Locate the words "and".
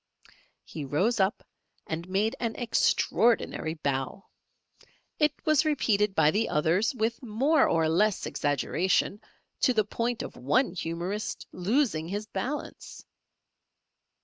1.85-2.09